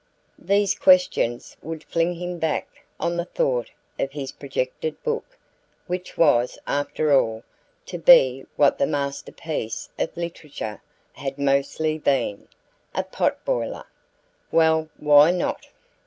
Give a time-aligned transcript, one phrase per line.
[0.39, 3.69] These questions would fling him back on the thought
[3.99, 5.37] of his projected book,
[5.85, 7.43] which was, after all,
[7.85, 10.81] to be what the masterpieces of literature
[11.13, 12.47] had mostly been
[12.95, 13.85] a pot boiler.
[14.51, 14.89] Well!
[14.97, 15.67] Why not?